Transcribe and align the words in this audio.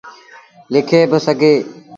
لکي 0.73 0.99
با 1.11 1.17
سگھيٚن۔ 1.25 1.55